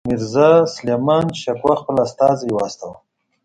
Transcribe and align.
میرزاسلیمان 0.07 1.25
شکوه 1.41 1.73
خپل 1.81 1.95
استازی 2.05 2.49
واستاوه. 2.57 2.97